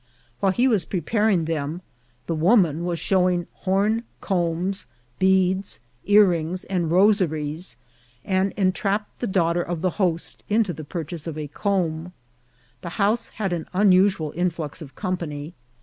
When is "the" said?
2.25-2.33, 9.19-9.27, 9.81-9.91, 10.73-10.83, 12.81-12.97